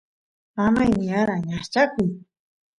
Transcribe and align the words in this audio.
mamay 0.55 0.89
niyara 0.97 1.35
ñaqchakuy 1.47 2.11